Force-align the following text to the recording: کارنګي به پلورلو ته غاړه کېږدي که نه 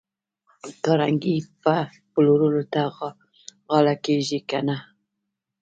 کارنګي 0.83 1.37
به 1.61 1.77
پلورلو 2.11 2.63
ته 2.73 2.81
غاړه 3.69 3.95
کېږدي 4.05 4.39
که 4.49 4.59
نه 4.67 4.77